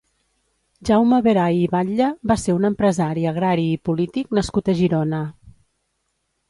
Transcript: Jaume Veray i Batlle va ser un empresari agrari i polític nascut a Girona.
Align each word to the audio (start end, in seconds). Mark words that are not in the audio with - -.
Jaume 0.89 1.19
Veray 1.27 1.59
i 1.65 1.67
Batlle 1.75 2.07
va 2.31 2.39
ser 2.45 2.57
un 2.61 2.65
empresari 2.73 3.29
agrari 3.35 3.69
i 3.75 3.79
polític 3.91 4.35
nascut 4.39 4.75
a 4.77 4.81
Girona. 4.83 5.23